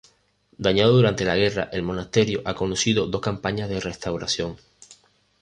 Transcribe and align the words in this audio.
Dañado 0.57 0.93
durante 0.93 1.25
la 1.25 1.35
guerra, 1.35 1.69
el 1.71 1.83
monasterio 1.83 2.41
ha 2.45 2.55
conocido 2.55 3.05
dos 3.05 3.21
campañas 3.21 3.69
de 3.69 3.79
restauración. 3.81 4.57